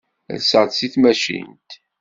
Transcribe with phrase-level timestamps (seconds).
[0.37, 1.71] Rseɣ-d seg tmacint.